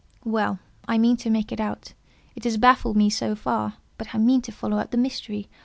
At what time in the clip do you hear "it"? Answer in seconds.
1.51-1.59, 2.35-2.43